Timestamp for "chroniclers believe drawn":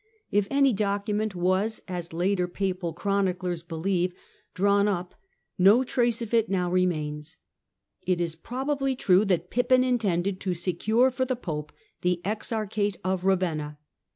2.95-4.87